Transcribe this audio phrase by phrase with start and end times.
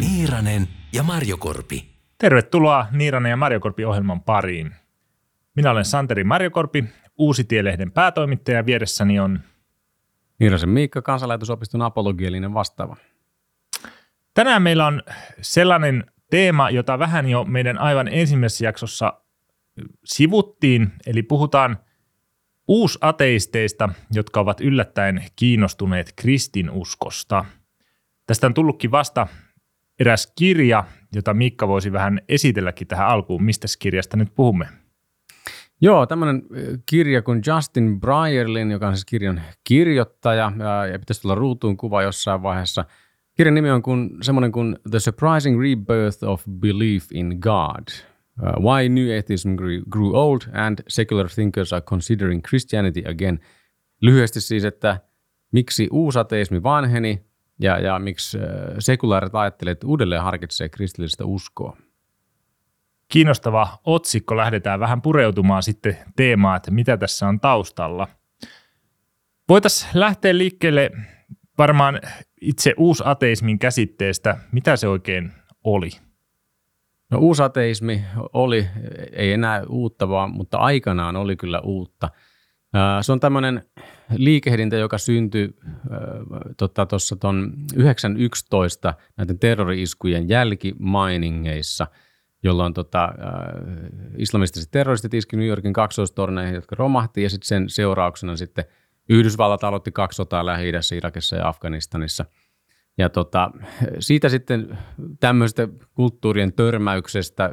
[0.00, 1.88] Niiranen ja Marjokorpi.
[2.18, 4.74] Tervetuloa Niiranen ja Marjokorpi ohjelman pariin.
[5.54, 6.84] Minä olen Santeri Marjokorpi,
[7.18, 9.40] Uusitielehden päätoimittaja ja vieressäni on
[10.38, 12.96] Niirasen Miikka, kansanlaitosopiston apologielinen vastaava.
[14.34, 15.02] Tänään meillä on
[15.40, 19.12] sellainen teema, jota vähän jo meidän aivan ensimmäisessä jaksossa
[20.04, 21.78] sivuttiin, eli puhutaan
[22.68, 27.44] uusateisteista, jotka ovat yllättäen kiinnostuneet kristinuskosta.
[28.26, 29.26] Tästä on tullutkin vasta
[30.00, 33.42] eräs kirja, jota Mikka voisi vähän esitelläkin tähän alkuun.
[33.42, 34.68] Mistä kirjasta nyt puhumme?
[35.80, 36.42] Joo, tämmöinen
[36.86, 40.52] kirja kuin Justin Brierlin, joka on siis kirjan kirjoittaja,
[40.92, 42.84] ja pitäisi tulla ruutuun kuva jossain vaiheessa.
[43.34, 47.88] Kirjan nimi on kun, semmoinen kuin The Surprising Rebirth of Belief in God.
[48.42, 53.40] Uh, why New Atheism grew, grew Old and Secular Thinkers are Considering Christianity Again.
[54.00, 55.00] Lyhyesti siis, että
[55.52, 57.26] miksi uusateismi vanheni
[57.60, 58.38] ja, ja miksi
[58.78, 61.76] sekulaarit ajattelevat, että uudelleen harkitsee kristillistä uskoa
[63.08, 64.36] kiinnostava otsikko.
[64.36, 68.08] Lähdetään vähän pureutumaan sitten teemaan, että mitä tässä on taustalla.
[69.48, 70.90] Voitaisiin lähteä liikkeelle
[71.58, 72.00] varmaan
[72.40, 74.36] itse uusateismin käsitteestä.
[74.52, 75.32] Mitä se oikein
[75.64, 75.90] oli?
[77.10, 78.66] No uusateismi oli,
[79.12, 82.08] ei enää uutta vaan, mutta aikanaan oli kyllä uutta.
[83.00, 83.62] Se on tämmöinen
[84.16, 85.48] liikehdintä, joka syntyi
[86.56, 91.86] tuossa tota, tuon 911 näiden terrori-iskujen jälkimainingeissa–
[92.42, 93.12] jolloin tota,
[94.16, 98.64] islamistiset terroristit iski New Yorkin kaksoistorneihin, jotka romahti, ja sitten sen seurauksena sitten
[99.08, 102.24] Yhdysvallat aloitti kaksi sotaa lähi Irakissa ja Afganistanissa.
[102.98, 103.50] Ja tota,
[103.98, 104.78] siitä sitten
[105.20, 107.50] tämmöistä kulttuurien törmäyksestä,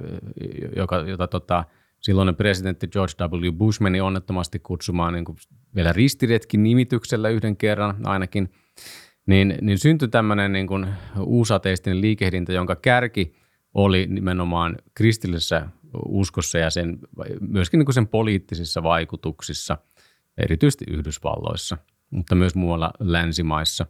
[0.75, 1.63] joka, jota tota,
[1.99, 3.51] silloinen presidentti George W.
[3.51, 5.37] Bush meni onnettomasti kutsumaan niin kuin
[5.75, 8.51] vielä ristiretkin nimityksellä yhden kerran ainakin,
[9.25, 10.87] niin, niin syntyi tämmöinen niin kuin
[11.19, 13.33] uusateistinen liikehdintä, jonka kärki–
[13.75, 15.69] oli nimenomaan kristillisessä
[16.07, 16.99] uskossa ja sen,
[17.39, 19.77] myöskin niin kuin sen poliittisissa vaikutuksissa,
[20.37, 21.77] erityisesti Yhdysvalloissa,
[22.09, 23.85] mutta myös muualla länsimaissa.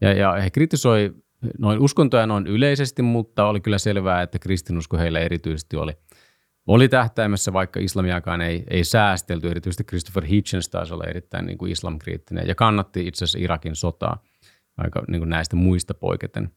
[0.00, 1.14] Ja, ja he kritisoi
[1.58, 5.92] noin uskontoja noin yleisesti, mutta oli kyllä selvää, että kristinusko heillä erityisesti oli,
[6.66, 9.50] oli tähtäimessä, vaikka islamiakaan ei, ei säästelty.
[9.50, 14.22] Erityisesti Christopher Hitchens taisi olla erittäin niin kuin islamkriittinen ja kannatti itse asiassa Irakin sotaa
[14.76, 16.50] aika niin kuin näistä muista poiketen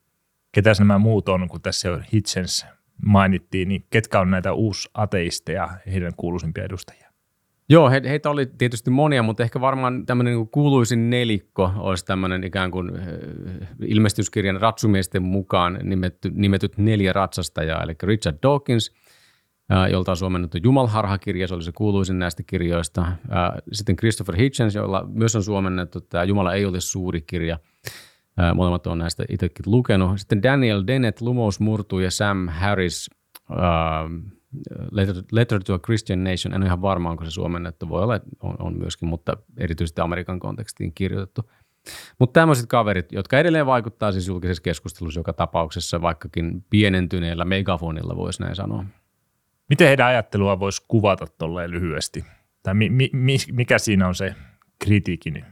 [0.51, 2.65] ketäs nämä muut on, kun tässä jo Hitchens
[3.05, 7.10] mainittiin, niin ketkä on näitä uusaateisteja, heidän kuuluisimpia edustajia?
[7.71, 12.43] Joo, he, heitä oli tietysti monia, mutta ehkä varmaan tämmöinen niin kuuluisin nelikko olisi tämmöinen
[12.43, 13.03] ikään kuin eh,
[13.85, 18.91] ilmestyskirjan ratsumiesten mukaan nimetty, nimetyt neljä ratsastajaa, eli Richard Dawkins,
[19.91, 23.05] jolta on suomennettu Jumalharha-kirja, se oli se kuuluisin näistä kirjoista.
[23.71, 27.59] Sitten Christopher Hitchens, jolla myös on suomennettu tämä Jumala ei ole suuri kirja–
[28.55, 30.19] Molemmat on näistä itsekin lukenut.
[30.19, 33.09] Sitten Daniel Dennett, Lumous murtuu ja Sam Harris,
[34.91, 36.53] Letter, Letter to a Christian Nation.
[36.53, 37.89] En ole ihan varma, onko se suomennettu.
[37.89, 41.51] Voi olla, että on, on myöskin, mutta erityisesti Amerikan kontekstiin kirjoitettu.
[42.19, 48.41] Mutta tämmöiset kaverit, jotka edelleen vaikuttaa siis julkisessa keskustelussa joka tapauksessa, vaikkakin pienentyneellä megafonilla voisi
[48.41, 48.85] näin sanoa.
[49.69, 52.25] Miten heidän ajattelua voisi kuvata tolleen lyhyesti?
[52.63, 54.35] Tai mi, mi, mikä siinä on se
[54.79, 55.45] kritiikin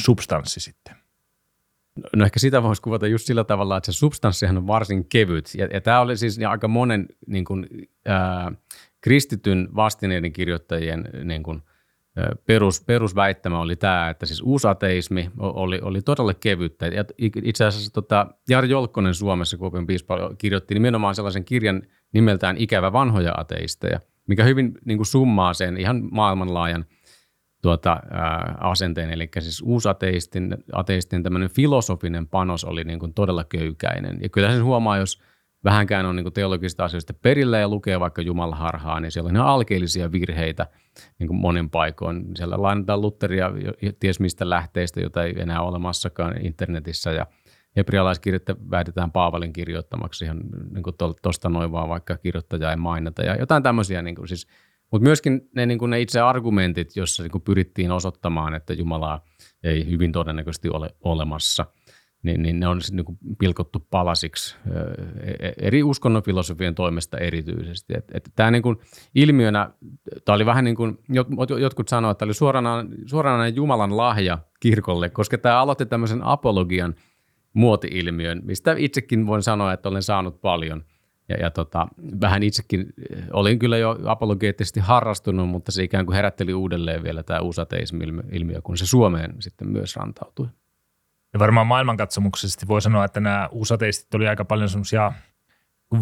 [0.00, 0.99] substanssi sitten?
[2.16, 5.50] No ehkä sitä voisi kuvata just sillä tavalla, että se substanssihan on varsin kevyt.
[5.56, 7.66] Ja, ja tämä oli siis aika monen niin kuin,
[8.06, 8.52] ää,
[9.00, 11.62] kristityn vastineiden kirjoittajien niin kuin,
[12.46, 16.86] perus, perusväittämä oli tämä, että siis uusateismi oli, oli todella kevyttä.
[16.86, 21.82] Ja itse asiassa tota, Jari Jolkkonen Suomessa, Kuopion piispa, kirjoitti nimenomaan sellaisen kirjan
[22.12, 26.84] nimeltään Ikävä vanhoja ateisteja, mikä hyvin niin kuin summaa sen ihan maailmanlaajan–
[27.62, 34.18] tuota, ää, asenteen, eli siis uusateistin ateistin tämmöinen filosofinen panos oli niin kuin todella köykäinen.
[34.22, 35.20] Ja kyllä sen huomaa, jos
[35.64, 39.48] vähänkään on niin kuin teologisista asioista perillä ja lukee vaikka Jumalaharhaa, niin siellä on ihan
[39.48, 40.66] alkeellisia virheitä
[41.18, 42.24] niin kuin monin paikoin.
[42.36, 43.50] Siellä lainataan Lutheria
[44.00, 47.26] ties mistä lähteistä, jota ei enää ole olemassakaan internetissä ja
[47.76, 50.40] hebrealaiskirjettä väitetään Paavalin kirjoittamaksi ihan
[50.70, 50.84] niin
[51.22, 54.46] tuosta noin vaan, vaikka kirjoittaja ei mainita ja jotain tämmöisiä niin kuin siis–
[54.90, 59.24] mutta myöskin ne, niin kuin ne itse argumentit, jossa niin pyrittiin osoittamaan, että Jumalaa
[59.62, 61.66] ei hyvin todennäköisesti ole olemassa,
[62.22, 67.94] niin, niin ne on niin kuin pilkottu palasiksi e, e, eri uskonnonfilosofien toimesta erityisesti.
[68.36, 68.62] Tämä niin
[69.14, 69.70] ilmiönä,
[70.24, 70.98] tämä oli vähän niin kuin,
[71.60, 76.94] jotkut sanoivat, että oli suoranainen, suoranainen Jumalan lahja kirkolle, koska tämä aloitti tämmöisen apologian
[77.52, 80.84] muoti-ilmiön, mistä itsekin voin sanoa, että olen saanut paljon–
[81.30, 81.88] Ja, ja tota,
[82.20, 82.86] vähän itsekin
[83.32, 88.76] olin kyllä jo apologeettisesti harrastunut, mutta se ikään kuin herätteli uudelleen vielä tämä uusateismi-ilmiö, kun
[88.76, 90.48] se Suomeen sitten myös rantautui.
[91.32, 95.12] Ja varmaan maailmankatsomuksesti voi sanoa, että nämä uusateistit oli aika paljon semmoisia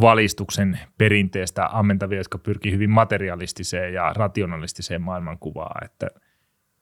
[0.00, 6.06] valistuksen perinteestä ammentavia, jotka pyrkii hyvin materialistiseen ja rationalistiseen maailmankuvaan, että,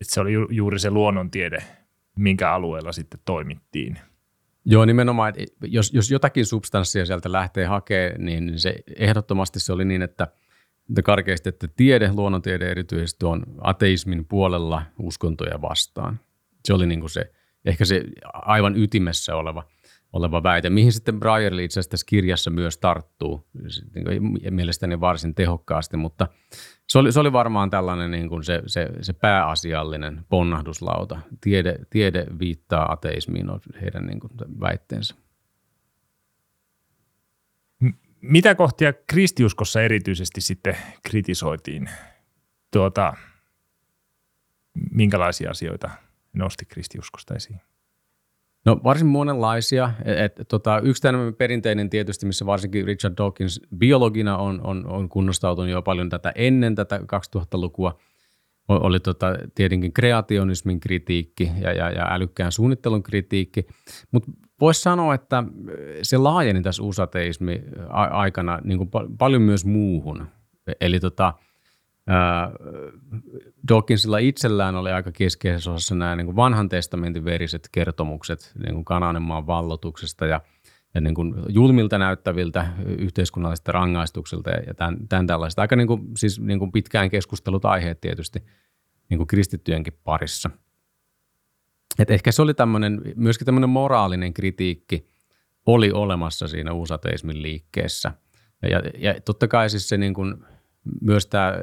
[0.00, 1.64] että se oli ju, juuri se luonnontiede,
[2.18, 3.98] minkä alueella sitten toimittiin.
[4.68, 9.84] Joo, nimenomaan, että jos, jos jotakin substanssia sieltä lähtee hakemaan, niin se ehdottomasti se oli
[9.84, 10.28] niin, että,
[10.88, 16.20] että karkeasti, että tiede, luonnontiede erityisesti on ateismin puolella uskontoja vastaan.
[16.64, 17.32] Se oli niin kuin se,
[17.64, 19.62] ehkä se aivan ytimessä oleva–
[20.12, 23.48] oleva väite, mihin sitten Brierli itse asiassa tässä kirjassa myös tarttuu
[23.94, 26.26] niin mielestäni varsin tehokkaasti, mutta
[26.88, 31.18] se oli, se oli varmaan tällainen niin kuin se, se, se pääasiallinen ponnahduslauta.
[31.40, 35.14] Tiede, tiede viittaa ateismiin on heidän niin kuin väitteensä.
[38.20, 40.76] Mitä kohtia kristiuskossa erityisesti sitten
[41.08, 41.90] kritisoitiin?
[42.72, 43.14] Tuota,
[44.90, 45.90] minkälaisia asioita
[46.32, 47.60] nosti kristiuskosta esiin?
[48.66, 49.90] No varsin monenlaisia.
[50.04, 55.08] Et, et, tota, yksi tämmöinen perinteinen tietysti, missä varsinkin Richard Dawkins biologina on, on, on
[55.08, 57.98] kunnostautunut jo paljon tätä ennen tätä 2000-lukua,
[58.68, 63.66] oli tota, tietenkin kreationismin kritiikki ja, ja, ja älykkään suunnittelun kritiikki,
[64.12, 64.30] mutta
[64.60, 65.44] voisi sanoa, että
[66.02, 67.62] se laajeni tässä usateismi
[68.10, 70.26] aikana niin kuin paljon myös muuhun.
[70.80, 71.34] Eli tota,
[73.68, 78.84] Dawkinsilla itsellään oli aika keskeisessä osassa nämä niin kuin vanhan testamentin veriset kertomukset niin kuin
[78.84, 80.40] Kanaanen vallotuksesta ja,
[80.94, 82.66] ja niin kuin julmilta näyttäviltä
[82.98, 85.62] yhteiskunnallisista rangaistuksilta ja tämän, tämän tällaista.
[85.62, 88.44] Aika niin kuin, siis niin kuin pitkään keskustelut aiheet tietysti
[89.10, 90.50] niin kuin kristittyjenkin parissa.
[91.98, 95.08] Et ehkä se oli tämmöinen, myöskin tämmöinen moraalinen kritiikki
[95.66, 98.12] oli olemassa siinä uusateismin liikkeessä.
[98.62, 100.34] Ja, ja, ja totta kai siis se niin kuin–
[101.00, 101.54] myös tämä äh,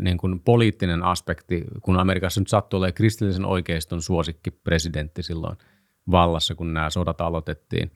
[0.00, 5.56] niin kuin poliittinen aspekti, kun Amerikassa nyt sattuu olemaan kristillisen oikeiston suosikki presidentti silloin
[6.10, 7.90] vallassa, kun nämä sodat aloitettiin,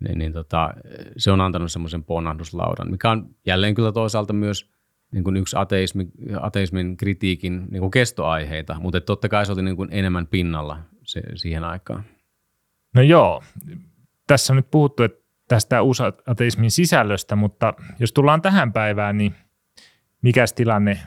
[0.00, 0.70] niin, niin tota,
[1.16, 4.70] se on antanut semmoisen ponnahduslaudan, mikä on jälleen kyllä toisaalta myös
[5.12, 6.08] niin kuin yksi ateismi,
[6.40, 11.22] ateismin kritiikin niin kuin kestoaiheita, mutta totta kai se oli niin kuin enemmän pinnalla se,
[11.34, 12.04] siihen aikaan.
[12.94, 13.42] No joo,
[14.26, 15.78] tässä on nyt puhuttu että tästä
[16.26, 19.34] ateismin sisällöstä, mutta jos tullaan tähän päivään, niin–
[20.22, 21.00] Mikäs tilanne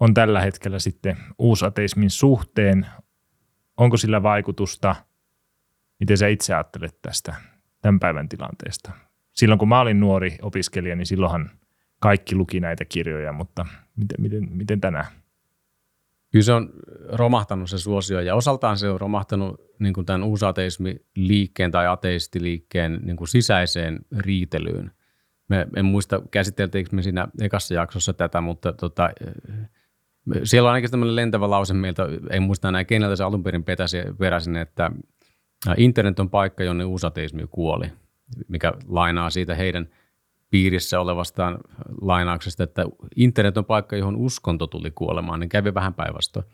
[0.00, 2.86] on tällä hetkellä sitten uusateismin suhteen?
[3.76, 4.96] Onko sillä vaikutusta?
[6.00, 7.34] Miten sä itse ajattelet tästä
[7.80, 8.92] tämän päivän tilanteesta?
[9.32, 11.50] Silloin kun mä olin nuori opiskelija, niin silloinhan
[12.00, 13.66] kaikki luki näitä kirjoja, mutta
[13.96, 15.06] miten, miten, miten tänään?
[16.30, 16.70] Kyllä se on
[17.12, 23.16] romahtanut se suosio ja osaltaan se on romahtanut niin kuin tämän uusateismi-liikkeen tai ateistiliikkeen niin
[23.16, 24.90] kuin sisäiseen riitelyyn.
[25.48, 29.10] Me, en muista, käsiteltiinkö me siinä ekassa jaksossa tätä, mutta tota,
[30.44, 33.98] siellä on ainakin tämmöinen lentävä lause meiltä, en muista enää keneltä se alun perin petäsi,
[34.18, 34.90] peräsin, että
[35.76, 37.86] internet on paikka, jonne usateismi kuoli,
[38.48, 39.88] mikä lainaa siitä heidän
[40.50, 41.58] piirissä olevastaan
[42.00, 42.84] lainauksesta, että
[43.16, 46.46] internet on paikka, johon uskonto tuli kuolemaan, niin kävi vähän päinvastoin.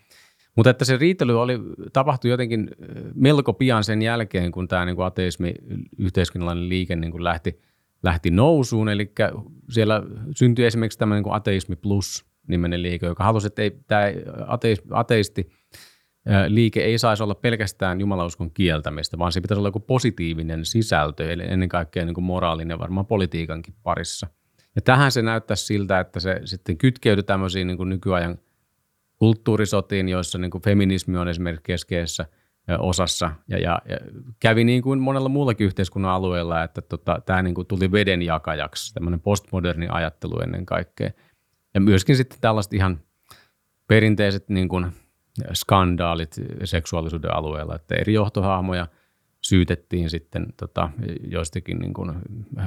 [0.56, 1.58] Mutta että se riitely oli,
[1.92, 2.70] tapahtui jotenkin
[3.14, 5.54] melko pian sen jälkeen, kun tämä niin ateismi,
[5.98, 7.58] yhteiskunnallinen liike niin kuin lähti–
[8.04, 9.12] lähti nousuun, eli
[9.70, 10.02] siellä
[10.36, 14.02] syntyi esimerkiksi tämmöinen kuin Ateismi Plus nimenen liike, joka halusi, että ei, tämä
[14.90, 15.50] ateisti
[16.48, 21.42] liike ei saisi olla pelkästään jumalauskon kieltämistä, vaan se pitäisi olla joku positiivinen sisältö, eli
[21.46, 24.26] ennen kaikkea niin kuin moraalinen varmaan politiikankin parissa.
[24.74, 28.38] Ja tähän se näyttää siltä, että se sitten kytkeytyi tämmöisiin niin kuin nykyajan
[29.16, 32.26] kulttuurisotiin, joissa niin kuin feminismi on esimerkiksi keskeisessä–
[32.78, 33.96] osassa ja, ja, ja
[34.40, 39.20] kävi niin kuin monella muullakin yhteiskunnan alueella, että tota, tämä niin kuin tuli vedenjakajaksi, tämmöinen
[39.20, 41.10] postmoderni ajattelu ennen kaikkea.
[41.74, 43.00] Ja myöskin sitten tällaiset ihan
[43.86, 44.86] perinteiset niin kuin
[45.52, 48.86] skandaalit seksuaalisuuden alueella, että eri johtohahmoja
[49.40, 50.90] syytettiin sitten tota,
[51.30, 52.12] joistakin niin kuin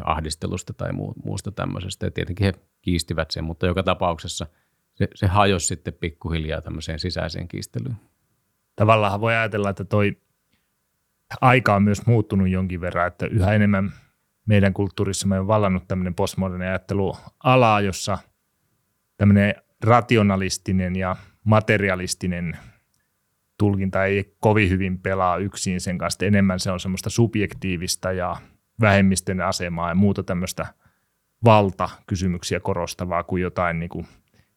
[0.04, 0.89] ahdistelusta tai
[1.24, 2.06] muusta tämmöisestä.
[2.06, 4.48] Ja tietenkin he kiistivät sen, mutta joka tapauksessa
[4.94, 7.96] se, se hajosi sitten pikkuhiljaa tämmöiseen sisäiseen kiistelyyn
[8.77, 10.17] tavallaan voi ajatella, että toi
[11.41, 13.91] aika on myös muuttunut jonkin verran, että yhä enemmän
[14.46, 16.65] meidän kulttuurissa on vallannut tämmöinen postmoderni
[17.43, 18.17] ala, jossa
[19.17, 22.57] tämmöinen rationalistinen ja materialistinen
[23.57, 26.25] tulkinta ei kovin hyvin pelaa yksin sen kanssa.
[26.25, 28.36] Enemmän se on semmoista subjektiivista ja
[28.81, 30.65] vähemmistön asemaa ja muuta tämmöistä
[31.46, 34.07] valtakysymyksiä korostavaa kuin jotain niin kuin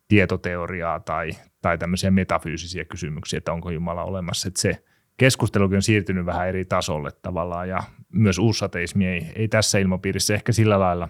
[0.09, 1.31] tietoteoriaa tai,
[1.62, 4.49] tai tämmöisiä metafyysisiä kysymyksiä, että onko Jumala olemassa.
[4.49, 4.85] Että se
[5.17, 10.52] keskustelukin on siirtynyt vähän eri tasolle tavallaan ja myös uussateismi ei, ei tässä ilmapiirissä ehkä
[10.52, 11.09] sillä lailla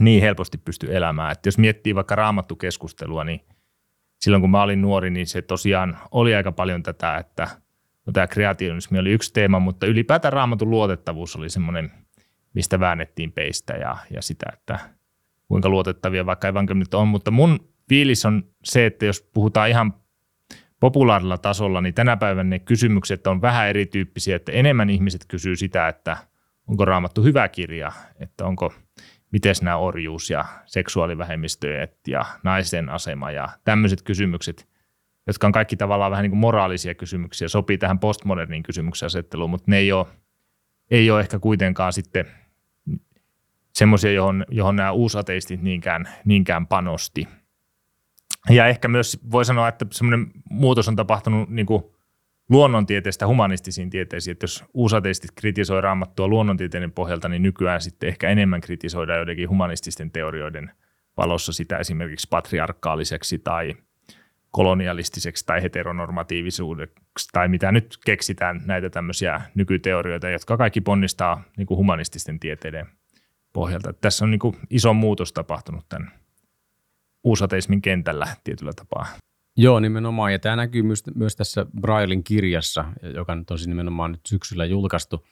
[0.00, 1.32] niin helposti pysty elämään.
[1.32, 3.40] Että jos miettii vaikka raamattukeskustelua, niin
[4.20, 7.48] silloin kun mä olin nuori, niin se tosiaan oli aika paljon tätä, että
[8.06, 11.92] no tämä kreationismi oli yksi teema, mutta ylipäätään raamatun luotettavuus oli semmoinen,
[12.54, 14.78] mistä väännettiin peistä ja, ja sitä, että
[15.48, 17.08] kuinka luotettavia vaikka evankeliumit on.
[17.08, 19.94] Mutta mun fiilis on se, että jos puhutaan ihan
[20.80, 25.88] populaarilla tasolla, niin tänä päivänä ne kysymykset on vähän erityyppisiä, että enemmän ihmiset kysyy sitä,
[25.88, 26.16] että
[26.66, 28.72] onko raamattu hyvä kirja, että onko,
[29.32, 34.68] miten nämä orjuus ja seksuaalivähemmistöjät ja naisen asema ja tämmöiset kysymykset,
[35.26, 39.70] jotka on kaikki tavallaan vähän niin kuin moraalisia kysymyksiä, sopii tähän postmoderniin kysymyksen asetteluun, mutta
[39.70, 40.06] ne ei ole,
[40.90, 42.26] ei ole ehkä kuitenkaan sitten
[43.72, 47.28] semmoisia, johon, johon nämä uusateistit niinkään, niinkään panosti–
[48.50, 51.82] ja ehkä myös voi sanoa, että semmoinen muutos on tapahtunut niin kuin
[52.50, 58.60] luonnontieteestä humanistisiin tieteisiin, että jos uusateistit kritisoi raamattua luonnontieteiden pohjalta, niin nykyään sitten ehkä enemmän
[58.60, 60.70] kritisoidaan joidenkin humanististen teorioiden
[61.16, 63.74] valossa sitä esimerkiksi patriarkaaliseksi tai
[64.50, 71.78] kolonialistiseksi tai heteronormatiivisuudeksi tai mitä nyt keksitään näitä tämmöisiä nykyteorioita, jotka kaikki ponnistaa niin kuin
[71.78, 72.86] humanististen tieteiden
[73.52, 73.92] pohjalta.
[73.92, 76.25] Tässä on niin kuin iso muutos tapahtunut tämän
[77.26, 79.06] uusateismin kentällä tietyllä tapaa.
[79.56, 80.32] Joo, nimenomaan.
[80.32, 84.64] Ja tämä näkyy myös, myös tässä Brailin kirjassa, joka nyt on siis nimenomaan nyt syksyllä
[84.64, 85.26] julkaistu.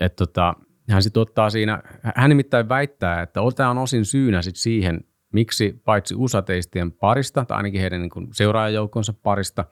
[0.00, 0.54] Että tota,
[0.90, 1.82] hän sitten ottaa siinä,
[2.16, 5.00] hän nimittäin väittää, että tämä on osin syynä sit siihen,
[5.32, 9.64] miksi paitsi usateistien parista, tai ainakin heidän niin seuraajajoukkonsa parista,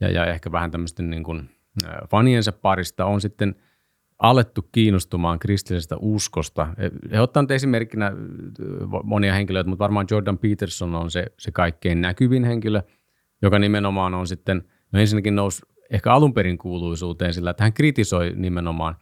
[0.00, 1.50] ja, ja ehkä vähän tämmöisten niin kuin,
[2.10, 3.54] faniensa parista, on sitten–
[4.18, 6.68] alettu kiinnostumaan kristillisestä uskosta.
[7.12, 8.12] He ottanut esimerkkinä
[9.02, 12.82] monia henkilöitä, mutta varmaan Jordan Peterson on se, se kaikkein näkyvin henkilö,
[13.42, 18.32] joka nimenomaan on sitten, no ensinnäkin nousi ehkä alun perin kuuluisuuteen sillä, että hän kritisoi
[18.36, 18.96] nimenomaan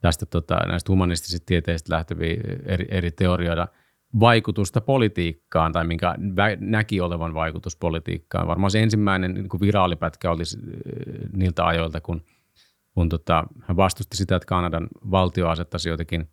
[0.00, 2.36] tästä tota, näistä humanistisista tieteistä lähteviä
[2.66, 3.68] eri, eri teorioita
[4.20, 6.14] vaikutusta politiikkaan tai minkä
[6.60, 8.46] näki olevan vaikutus politiikkaan.
[8.46, 10.42] Varmaan se ensimmäinen niin viraalipätkä oli
[11.32, 12.22] niiltä ajoilta, kun–
[13.00, 16.30] kun tota, hän vastusti sitä, että Kanadan valtio asettaisi jotenkin,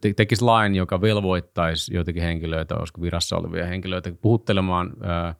[0.00, 5.34] te, tekisi lain, joka velvoittaisi joitakin henkilöitä, olisiko virassa olevia henkilöitä, puhuttelemaan ää,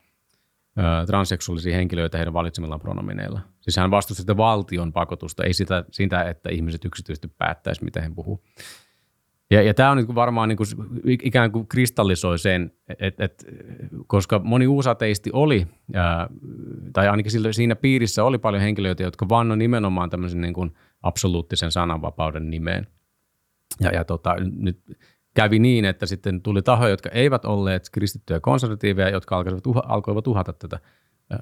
[0.77, 3.41] ää, transseksuaalisia henkilöitä heidän valitsemillaan pronomineilla.
[3.61, 8.11] Siis hän vastusti sitä valtion pakotusta, ei sitä, sitä että ihmiset yksityisesti päättäisi, mitä he
[8.15, 8.45] puhuu.
[9.51, 10.69] Ja, ja tämä on niin varmaan niin kuin,
[11.05, 13.45] ikään kuin kristallisoi sen, että et,
[14.07, 16.29] koska moni uusateisti oli, ää,
[16.93, 22.51] tai ainakin siinä piirissä oli paljon henkilöitä, jotka vanno nimenomaan tämmöisen niin kuin absoluuttisen sananvapauden
[22.51, 22.87] nimeen.
[23.81, 24.81] Ja, ja tota, nyt
[25.35, 30.27] kävi niin, että sitten tuli tahoja, jotka eivät olleet kristittyjä konservatiiveja, jotka alkoivat, uha, alkoivat
[30.27, 30.79] uhata tätä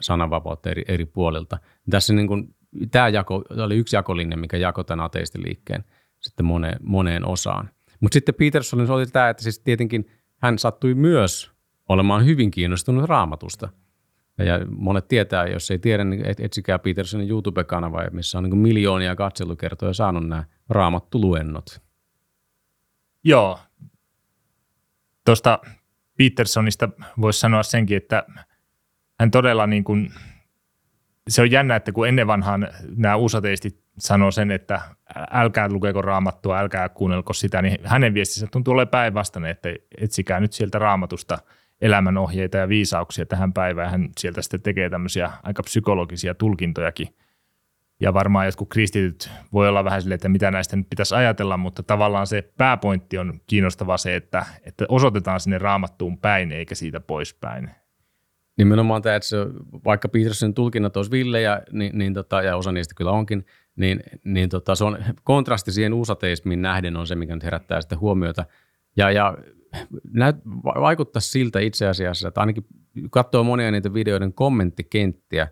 [0.00, 1.58] sananvapautta eri, eri puolilta.
[1.90, 2.54] Tässä niin kuin,
[2.90, 5.84] tämä jako, oli yksi jakolinja, mikä jakoi tämän ateistiliikkeen
[6.20, 7.70] sitten moneen, moneen osaan.
[8.00, 11.50] Mutta sitten Petersonin oli tämä, että siis tietenkin hän sattui myös
[11.88, 13.68] olemaan hyvin kiinnostunut raamatusta.
[14.38, 19.92] Ja monet tietää, jos ei tiedä, niin etsikää Petersonin YouTube-kanava, missä on niin miljoonia katselukertoja
[19.92, 21.80] saanut nämä raamattuluennot.
[23.24, 23.58] Joo.
[25.24, 25.58] Tuosta
[26.18, 26.88] Petersonista
[27.20, 28.26] voisi sanoa senkin, että
[29.20, 30.12] hän todella niin kuin,
[31.28, 34.80] se on jännä, että kun ennen vanhaan nämä uusateistit sanoo sen, että
[35.30, 39.68] älkää lukeko raamattua, älkää kuunnelko sitä, niin hänen viestinsä tuntuu olemaan päinvastainen, että
[40.00, 41.38] etsikää nyt sieltä raamatusta
[41.80, 43.90] elämänohjeita ja viisauksia tähän päivään.
[43.90, 47.08] Hän sieltä sitten tekee tämmöisiä aika psykologisia tulkintojakin.
[48.00, 51.82] Ja varmaan jotkut kristityt voi olla vähän silleen, että mitä näistä nyt pitäisi ajatella, mutta
[51.82, 57.70] tavallaan se pääpointti on kiinnostava se, että, että osoitetaan sinne raamattuun päin eikä siitä poispäin.
[58.58, 59.36] Nimenomaan tämä, että se,
[59.84, 63.44] vaikka Petersonin tulkinnat olisi villejä, niin, niin tota, ja osa niistä kyllä onkin,
[63.76, 68.00] niin, niin tota, se on kontrasti siihen uusateismiin nähden on se, mikä nyt herättää sitten
[68.00, 68.44] huomiota.
[68.96, 69.38] Ja, ja
[70.12, 72.66] näyt, vaikuttaa siltä itse asiassa, että ainakin
[73.10, 75.48] katsoo monia niitä videoiden kommenttikenttiä,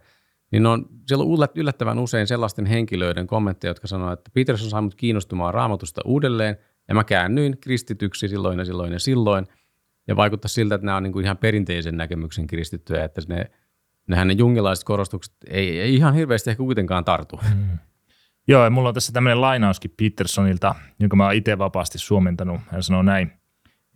[0.51, 4.95] niin on, siellä on yllättävän usein sellaisten henkilöiden kommentteja, jotka sanoo, että Peterson sai mut
[4.95, 6.57] kiinnostumaan raamatusta uudelleen,
[6.89, 9.47] ja mä käännyin kristityksi silloin ja silloin ja silloin,
[10.09, 13.51] ja vaikuttaa siltä, että nämä on niin kuin ihan perinteisen näkemyksen kristittyjä, että ne,
[14.07, 17.41] ne hänen jungilaiset korostukset ei, ei ihan hirveästi ehkä kuitenkaan tartu.
[17.55, 17.79] Mm.
[18.49, 22.61] Joo, ja mulla on tässä tämmöinen lainauskin Petersonilta, jonka mä oon itse vapaasti suomentanut.
[22.71, 23.33] Hän sanoo näin.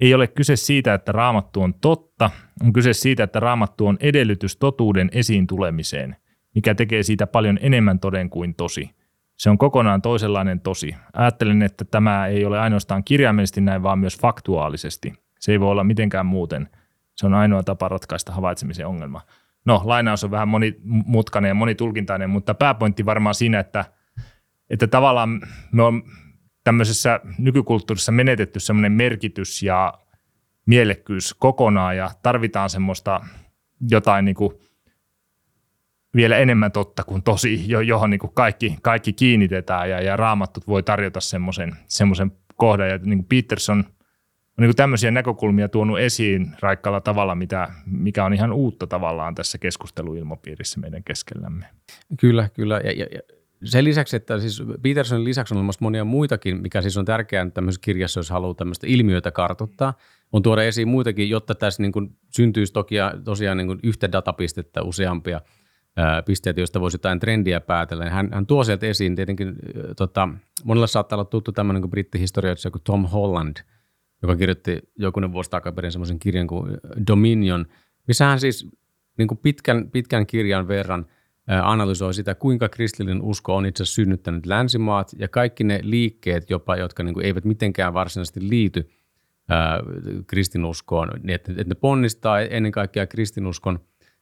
[0.00, 2.30] Ei ole kyse siitä, että raamattu on totta,
[2.64, 6.16] on kyse siitä, että raamattu on edellytys totuuden esiin tulemiseen,
[6.54, 8.90] mikä tekee siitä paljon enemmän toden kuin tosi.
[9.36, 10.94] Se on kokonaan toisenlainen tosi.
[11.12, 15.12] Ajattelen, että tämä ei ole ainoastaan kirjaimellisesti näin, vaan myös faktuaalisesti.
[15.38, 16.68] Se ei voi olla mitenkään muuten.
[17.16, 19.20] Se on ainoa tapa ratkaista havaitsemisen ongelma.
[19.64, 23.84] No, lainaus on vähän monimutkainen ja monitulkintainen, mutta pääpointti varmaan siinä, että–
[24.70, 25.40] että tavallaan
[25.72, 26.02] me on
[26.64, 29.94] tämmöisessä nykykulttuurissa menetetty semmoinen merkitys ja
[30.66, 33.20] mielekkyys kokonaan ja tarvitaan semmoista
[33.90, 34.52] jotain niin kuin
[36.14, 40.82] vielä enemmän totta kuin tosi, johon niin kuin kaikki, kaikki kiinnitetään ja, ja raamattut voi
[40.82, 42.88] tarjota semmoisen, semmoisen kohdan.
[42.88, 43.84] Ja niin kuin Peterson–
[44.58, 49.58] on niin tämmöisiä näkökulmia tuonut esiin raikkaalla tavalla, mitä, mikä on ihan uutta tavallaan tässä
[49.58, 51.66] keskusteluilmapiirissä meidän keskellämme.
[52.20, 52.80] Kyllä, kyllä.
[52.84, 53.20] Ja, ja, ja
[53.64, 57.84] sen lisäksi, että siis Petersonin lisäksi on olemassa monia muitakin, mikä siis on tärkeää tämmöisessä
[57.84, 59.94] kirjassa, jos haluaa tämmöistä ilmiötä kartoittaa,
[60.32, 64.82] on tuoda esiin muitakin, jotta tässä niin kuin syntyisi toki tosiaan niin kuin yhtä datapistettä
[64.82, 65.40] useampia
[66.26, 68.10] pisteitä, joista voisi jotain trendiä päätellä.
[68.10, 69.54] Hän, hän tuo sieltä esiin tietenkin,
[69.96, 70.28] tota,
[70.64, 73.56] monella saattaa olla tuttu tämmöinen kuin brittihistorioitsija kuin Tom Holland–
[74.22, 77.66] joka kirjoitti jokunen vuosi takaperin semmoisen kirjan kuin Dominion,
[78.06, 78.68] missä hän siis
[79.18, 81.06] niin kuin pitkän, pitkän kirjan verran
[81.62, 86.76] analysoi sitä, kuinka kristillinen usko on itse asiassa synnyttänyt länsimaat ja kaikki ne liikkeet jopa,
[86.76, 88.90] jotka niin kuin eivät mitenkään varsinaisesti liity
[89.48, 89.80] ää,
[90.26, 93.78] kristinuskoon, niin että, että ne ponnistaa ennen kaikkea kristinuskon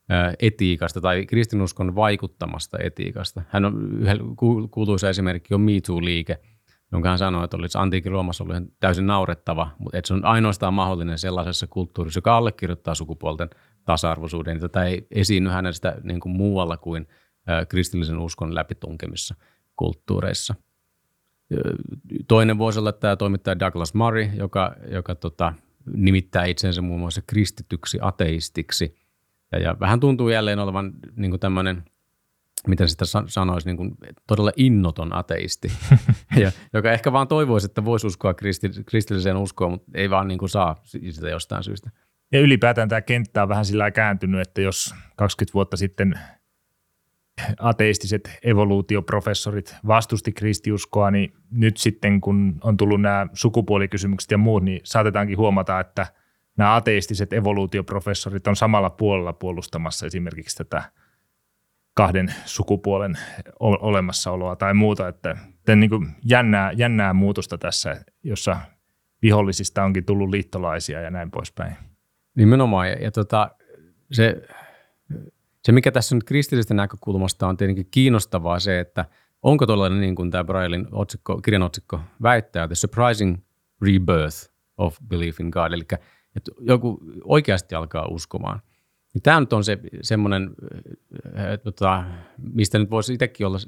[0.08, 3.42] ää, etiikasta tai kristinuskon vaikuttamasta etiikasta.
[3.48, 3.90] Hän on
[4.70, 6.36] kuuluisa esimerkki on Me Too-liike–
[6.92, 10.74] jonka hän sanoi, että olisi antiikin Roomassa ollut täysin naurettava, mutta että se on ainoastaan
[10.74, 13.50] mahdollinen sellaisessa kulttuurissa, joka allekirjoittaa sukupuolten
[13.86, 14.54] tasa-arvoisuuden.
[14.54, 17.08] Niin tätä ei esiinny hänestä niin kuin muualla kuin
[17.68, 19.34] kristillisen uskon läpitunkemissa
[19.76, 20.54] kulttuureissa.
[22.28, 25.52] Toinen voisi olla tämä toimittaja Douglas Murray, joka, joka tota,
[25.94, 28.96] nimittää itsensä muun muassa kristityksi ateistiksi.
[29.52, 31.82] Ja, ja vähän tuntuu jälleen olevan niin tämmöinen–
[32.66, 33.94] miten sitä sanoisi, niin kuin
[34.26, 35.72] todella innoton ateisti,
[36.42, 40.38] ja, joka ehkä vaan toivoisi, että voisi uskoa kristi, kristilliseen uskoon, mutta ei vaan niin
[40.38, 41.90] kuin saa sitä jostain syystä.
[42.32, 46.18] Ja ylipäätään tämä kenttä on vähän sillä kääntynyt, että jos 20 vuotta sitten
[47.58, 54.80] ateistiset evoluutioprofessorit vastusti kristiuskoa, niin nyt sitten kun on tullut nämä sukupuolikysymykset ja muut, niin
[54.84, 56.06] saatetaankin huomata, että
[56.56, 60.82] nämä ateistiset evoluutioprofessorit on samalla puolella puolustamassa esimerkiksi tätä–
[61.96, 63.18] kahden sukupuolen
[63.60, 65.08] olemassaoloa tai muuta.
[65.08, 65.36] Että
[65.76, 68.56] niin kuin jännää, jännää muutosta tässä, jossa
[69.22, 71.76] vihollisista onkin tullut liittolaisia ja näin poispäin.
[72.36, 72.88] Nimenomaan.
[72.88, 73.50] Ja, ja tota,
[74.12, 74.42] se,
[75.64, 79.04] se, mikä tässä nyt kristillisestä näkökulmasta on tietenkin kiinnostavaa se, että
[79.42, 83.36] onko tuollainen niin kuin tämä Braillin otsikko, kirjan otsikko väittää, The Surprising
[83.82, 85.84] Rebirth of Belief in God, eli
[86.36, 88.60] että joku oikeasti alkaa uskomaan–
[89.16, 90.50] niin tämä nyt on se semmoinen,
[91.62, 92.04] tota,
[92.52, 93.58] mistä nyt voisi itsekin olla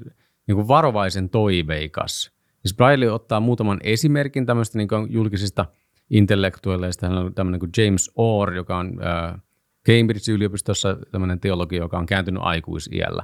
[0.46, 2.32] niin kuin varovaisen toiveikas.
[2.62, 5.66] Siis Braille ottaa muutaman esimerkin tämmöistä niin kuin julkisista
[6.10, 7.08] intellektuelleista.
[7.08, 9.00] Hän on tämmöinen kuin James Orr, joka on
[9.88, 13.22] Cambridge-yliopistossa tämmöinen teologi, joka on kääntynyt aikuisiällä.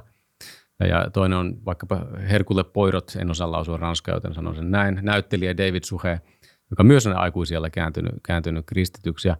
[0.79, 5.57] Ja, toinen on vaikkapa Herkule Poirot, en osaa lausua ranskaa, joten sanon sen näin, näyttelijä
[5.57, 6.21] David Suhe,
[6.69, 9.27] joka myös on aikuisiällä kääntynyt, kääntynyt kristityksi.
[9.27, 9.37] Ja,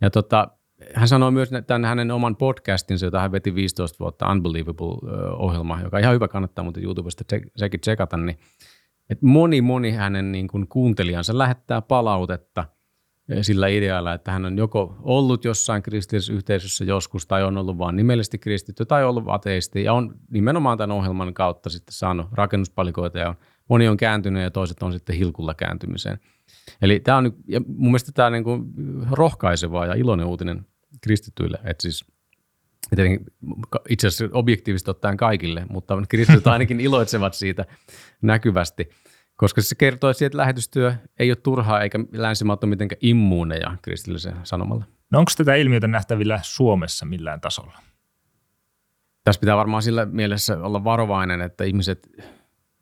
[0.00, 0.48] ja tota,
[0.94, 6.14] hän sanoi myös tämän hänen oman podcastinsa, jota hän veti 15 vuotta, Unbelievable-ohjelma, joka ihan
[6.14, 7.24] hyvä, kannattaa mutta YouTubesta
[7.56, 8.38] sekin tsekata, niin
[9.10, 12.64] että moni, moni hänen niin kuin kuuntelijansa lähettää palautetta
[13.42, 17.96] sillä idealla, että hän on joko ollut jossain kristillisessä yhteisössä joskus tai on ollut vain
[17.96, 23.28] nimellisesti kristitty tai ollut ateisti ja on nimenomaan tämän ohjelman kautta sitten saanut rakennuspalikoita ja
[23.28, 23.34] on,
[23.68, 26.18] moni on kääntynyt ja toiset on sitten hilkulla kääntymiseen.
[26.82, 28.64] Eli tämä on, ja mun mielestä tämä on niin kuin
[29.10, 30.66] rohkaiseva ja iloinen uutinen
[31.00, 32.04] kristityille, että siis
[33.88, 37.64] itse asiassa objektiivisesti ottaen kaikille, mutta kristityt ainakin iloitsevat siitä
[38.22, 38.90] näkyvästi,
[39.36, 44.36] koska se kertoo siitä, että lähetystyö ei ole turhaa eikä länsimaat ole mitenkään immuuneja kristilliseen
[44.42, 44.84] sanomalle.
[45.10, 47.78] No onko tätä ilmiötä nähtävillä Suomessa millään tasolla?
[49.24, 52.08] Tässä pitää varmaan sillä mielessä olla varovainen, että ihmiset,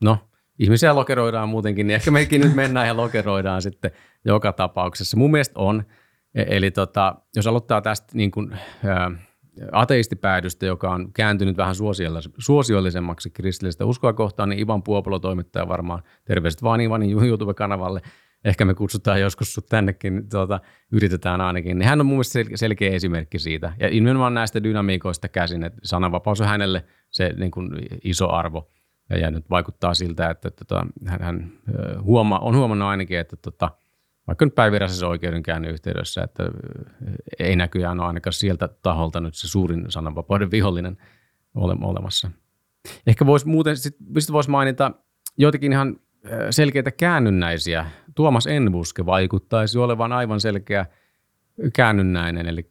[0.04, 0.18] no
[0.58, 3.90] ihmisiä lokeroidaan muutenkin, niin ehkä mekin nyt mennään ja lokeroidaan sitten
[4.24, 5.16] joka tapauksessa.
[5.16, 5.84] Mun mielestä on.
[6.34, 9.10] E- eli tota, jos aloittaa tästä niin kuin, ää,
[9.72, 11.74] ateistipäädystä, joka on kääntynyt vähän
[12.38, 18.02] suosiollisemmaksi kristillistä uskoa kohtaan, niin Ivan Puopolo toimittaja varmaan terveiset vaan Ivanin YouTube-kanavalle.
[18.44, 20.60] Ehkä me kutsutaan joskus sut tännekin, tuota,
[20.92, 21.78] yritetään ainakin.
[21.78, 23.72] Niin hän on mun mielestä selkeä esimerkki siitä.
[23.80, 27.70] Ja nimenomaan näistä dynamiikoista käsin, että sananvapaus on hänelle se niin kuin
[28.04, 28.68] iso arvo–
[29.12, 31.52] ja, ja nyt vaikuttaa siltä, että tota, hän, hän
[32.02, 33.70] huoma, on huomannut ainakin, että tota,
[34.26, 36.44] vaikka nyt päiviräisessä oikeudenkäynnin yhteydessä, että
[37.38, 40.96] ei näkyään ole ainakaan sieltä taholta nyt se suurin sananvapauden vihollinen
[41.54, 42.30] ole, olemassa.
[43.06, 43.96] Ehkä voisi muuten, sit,
[44.32, 44.92] voisi mainita
[45.38, 45.96] joitakin ihan
[46.50, 47.86] selkeitä käännynnäisiä.
[48.14, 50.86] Tuomas Enbuske vaikuttaisi olevan aivan selkeä
[51.74, 52.68] käännynnäinen, eli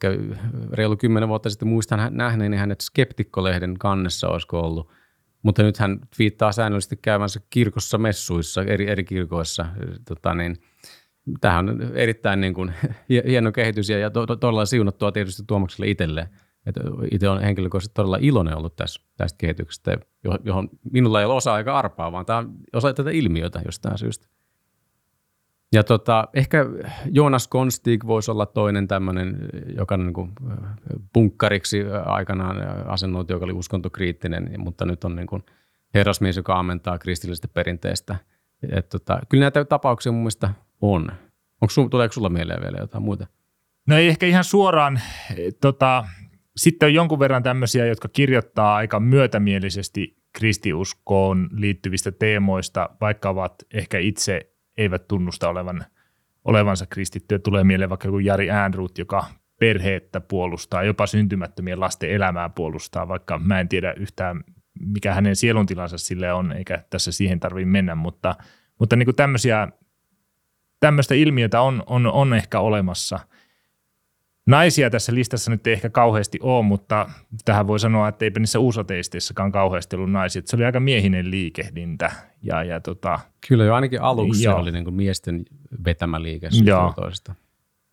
[0.74, 4.92] reilu kymmenen vuotta sitten muistan nähneeni hänet Skeptikko-lehden kannessa, olisiko ollut–
[5.44, 9.66] mutta nyt hän viittaa säännöllisesti käymänsä kirkossa messuissa, eri, eri kirkoissa.
[10.08, 10.58] Tota niin,
[11.42, 12.74] tämähän on erittäin niin kuin,
[13.28, 16.28] hieno kehitys ja, ja to, to, todella siunattua tietysti Tuomakselle itselleen.
[17.12, 19.98] itse olen henkilökohtaisesti todella iloinen ollut tästä, tästä kehityksestä,
[20.44, 24.28] johon minulla ei ole osa aika arpaa, vaan tämä on osa tätä ilmiötä jostain syystä.
[25.74, 26.66] Ja tota, ehkä
[27.06, 29.38] Jonas Konstig voisi olla toinen tämmöinen,
[29.78, 30.32] joka on niin kuin
[31.14, 35.44] punkkariksi aikanaan asennoitu, joka oli uskontokriittinen, mutta nyt on niin kuin
[35.94, 38.16] herrasmies, joka ammentaa kristillisestä perinteestä.
[38.72, 40.50] Et tota, kyllä näitä tapauksia mun mielestä
[40.82, 41.12] on.
[41.62, 43.28] Onko sun, tuleeko sulla mieleen vielä jotain muuta?
[43.88, 45.00] No ei ehkä ihan suoraan.
[45.62, 46.06] Tota,
[46.58, 54.00] sitten on jonkun verran tämmöisiä, jotka kirjoittaa aika myötämielisesti kristiuskoon liittyvistä teemoista, vaikka ovat ehkä
[54.00, 55.86] itse eivät tunnusta olevan,
[56.46, 57.40] olevansa kristittyjä.
[57.40, 59.26] Tulee mieleen vaikka joku Jari Äänruut, joka
[59.60, 64.44] perheettä puolustaa, jopa syntymättömien lasten elämää puolustaa, vaikka mä en tiedä yhtään,
[64.80, 68.36] mikä hänen sieluntilansa sille on, eikä tässä siihen tarvitse mennä, mutta,
[68.80, 69.68] mutta niin kuin tämmöisiä,
[70.82, 73.20] tämmöistä ilmiötä on, on, on ehkä olemassa–
[74.46, 77.10] Naisia tässä listassa nyt ei ehkä kauheasti ole, mutta
[77.46, 80.42] tähän voi sanoa, että eipä niissä uusateisteissakaan kauheasti ollut naisia.
[80.46, 82.12] Se oli aika miehinen liikehdintä.
[82.44, 84.60] Ja, ja tota, Kyllä jo ainakin aluksi joo.
[84.60, 85.46] oli niin kuin miesten
[85.86, 86.50] vetämä liike
[86.96, 87.36] toista.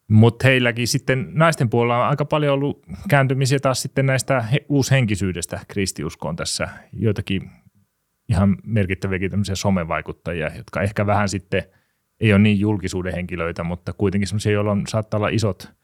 [0.08, 5.60] Mutta heilläkin sitten naisten puolella on aika paljon ollut kääntymisiä taas sitten näistä he, uushenkisyydestä
[5.68, 6.68] kristiuskoon tässä.
[6.92, 7.50] Joitakin
[8.28, 11.62] ihan merkittäviäkin tämmöisiä somevaikuttajia, jotka ehkä vähän sitten
[12.20, 15.68] ei ole niin julkisuuden henkilöitä, mutta kuitenkin semmoisia, joilla on, saattaa olla isot–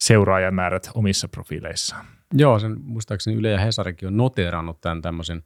[0.00, 2.06] seuraajamäärät omissa profiileissaan.
[2.34, 5.42] Joo, sen muistaakseni Yle ja Hesarikin on noteerannut tämän tämmöisen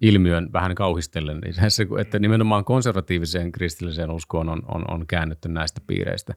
[0.00, 1.54] ilmiön vähän kauhistellen, niin
[2.00, 6.34] että nimenomaan konservatiiviseen kristilliseen uskoon on, on, on käännytty näistä piireistä.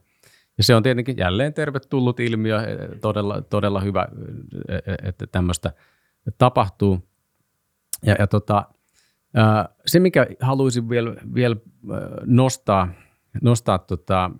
[0.58, 2.60] Ja se on tietenkin jälleen tervetullut ilmiö,
[3.00, 4.08] todella, todella hyvä,
[5.02, 5.72] että tämmöistä
[6.38, 7.08] tapahtuu.
[8.02, 8.64] Ja, ja tota,
[9.86, 11.56] se, mikä haluaisin vielä, vielä
[12.24, 12.88] nostaa,
[13.42, 14.30] nostaa tota,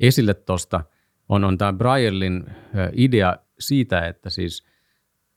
[0.00, 0.80] esille tuosta–
[1.32, 2.44] on, on tämä Braillin
[2.92, 4.66] idea siitä, että siis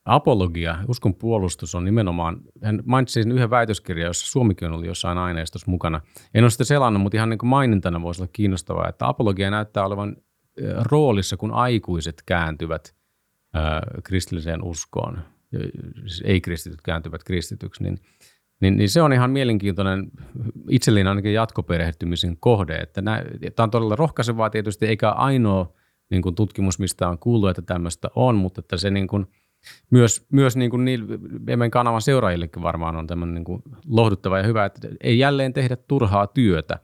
[0.04, 5.70] apologia, uskon puolustus on nimenomaan, hän mainitsi sen yhden väitöskirjan, jossa Suomikin oli jossain aineistossa
[5.70, 6.00] mukana.
[6.34, 9.86] En ole sitä selannut, mutta ihan niin kuin mainintana voisi olla kiinnostavaa, että apologia näyttää
[9.86, 10.16] olevan
[10.82, 12.94] roolissa, kun aikuiset kääntyvät
[13.56, 15.18] äh, kristilliseen uskoon,
[16.06, 17.98] siis ei-kristityt kääntyvät kristityksi, niin,
[18.60, 20.10] niin, niin se on ihan mielenkiintoinen
[20.70, 25.72] itselleni ainakin jatkoperehtymisen kohde, että tämä on todella rohkaisevaa tietysti, eikä ainoa
[26.10, 29.26] niin kuin tutkimus, mistä on kuullut, että tämmöistä on, mutta että se niin kuin,
[29.90, 31.06] myös, myös niin kuin niin,
[31.46, 35.76] meidän kanavan seuraajillekin varmaan on tämmöinen niin kuin lohduttava ja hyvä, että ei jälleen tehdä
[35.76, 36.78] turhaa työtä,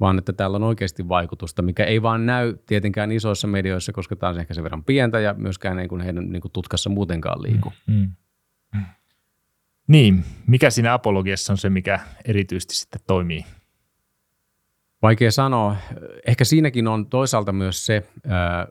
[0.00, 4.30] vaan että täällä on oikeasti vaikutusta, mikä ei vaan näy tietenkään isoissa medioissa, koska tämä
[4.30, 7.72] on ehkä sen verran pientä ja myöskään niin kuin heidän niin kuin tutkassa muutenkaan liiku.
[7.86, 7.94] Mm.
[7.94, 8.10] Mm.
[9.88, 13.44] Niin, mikä siinä apologiassa on se, mikä erityisesti sitten toimii
[15.02, 15.76] Vaikea sanoa.
[16.26, 18.66] Ehkä siinäkin on toisaalta myös se, äh,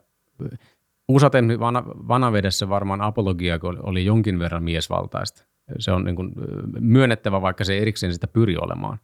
[1.07, 5.45] usaten van, vanavedessä varmaan apologia oli jonkin verran miesvaltaista.
[5.79, 6.31] Se on niin kuin
[6.79, 8.99] myönnettävä, vaikka se erikseen sitä pyri olemaan.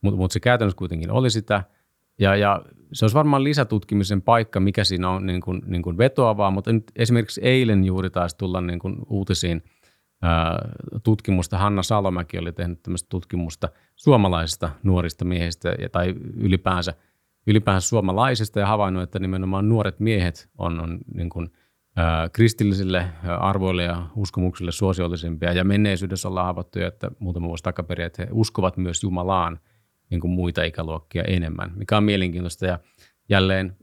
[0.00, 1.64] Mutta mut se käytännössä kuitenkin oli sitä.
[2.18, 6.50] Ja, ja se olisi varmaan lisätutkimisen paikka, mikä siinä on niin kuin, niin kuin vetoavaa,
[6.50, 9.62] mutta nyt esimerkiksi eilen juuri taisi tulla niin kuin uutisiin–
[11.02, 11.58] tutkimusta.
[11.58, 16.94] Hanna Salomäki oli tehnyt tämmöistä tutkimusta suomalaisista nuorista miehistä tai ylipäänsä,
[17.46, 21.50] ylipäänsä suomalaisista ja havainnut, että nimenomaan nuoret miehet on, on niin kuin,
[21.98, 23.06] ä, kristillisille
[23.40, 25.52] arvoille ja uskomuksille suosiollisempia.
[25.52, 29.60] Ja menneisyydessä ollaan havaittu, että muutama vuosi takaperin, että he uskovat myös Jumalaan
[30.10, 32.66] niin kuin muita ikäluokkia enemmän, mikä on mielenkiintoista.
[32.66, 32.78] Ja
[33.28, 33.76] jälleen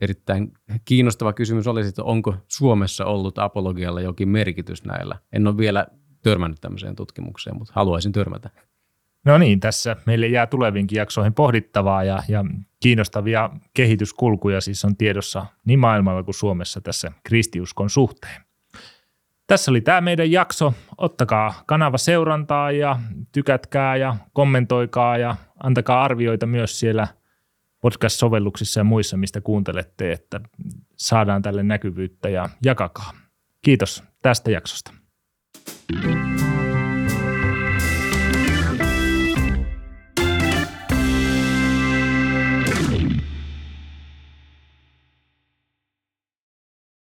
[0.00, 0.52] erittäin
[0.84, 5.18] kiinnostava kysymys olisi, että onko Suomessa ollut apologialla jokin merkitys näillä.
[5.32, 5.86] En ole vielä
[6.22, 8.50] törmännyt tämmöiseen tutkimukseen, mutta haluaisin törmätä.
[9.24, 12.44] No niin, tässä meille jää tuleviinkin jaksoihin pohdittavaa ja, ja
[12.80, 18.42] kiinnostavia kehityskulkuja siis on tiedossa niin maailmalla kuin Suomessa tässä kristiuskon suhteen.
[19.46, 20.74] Tässä oli tämä meidän jakso.
[20.98, 22.98] Ottakaa kanava seurantaa ja
[23.32, 27.08] tykätkää ja kommentoikaa ja antakaa arvioita myös siellä–
[27.80, 30.40] podcast-sovelluksissa ja muissa, mistä kuuntelette, että
[30.96, 33.12] saadaan tälle näkyvyyttä ja jakakaa.
[33.62, 34.92] Kiitos tästä jaksosta.
[36.02, 36.45] thank you